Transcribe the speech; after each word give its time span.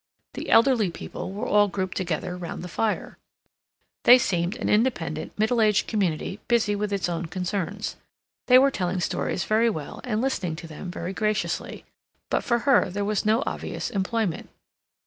The 0.33 0.49
elderly 0.49 0.89
people 0.89 1.31
were 1.31 1.45
all 1.45 1.67
grouped 1.67 1.95
together 1.95 2.35
round 2.35 2.63
the 2.63 2.67
fire. 2.67 3.19
They 4.01 4.17
seemed 4.17 4.55
an 4.57 4.67
independent, 4.67 5.37
middle 5.37 5.61
aged 5.61 5.85
community 5.85 6.39
busy 6.47 6.75
with 6.75 6.91
its 6.91 7.07
own 7.07 7.27
concerns. 7.27 7.97
They 8.47 8.57
were 8.57 8.71
telling 8.71 8.99
stories 8.99 9.43
very 9.45 9.69
well 9.69 10.01
and 10.03 10.19
listening 10.19 10.55
to 10.55 10.67
them 10.67 10.89
very 10.89 11.13
graciously. 11.13 11.85
But 12.31 12.43
for 12.43 12.57
her 12.65 12.89
there 12.89 13.05
was 13.05 13.27
no 13.27 13.43
obvious 13.45 13.91
employment. 13.91 14.49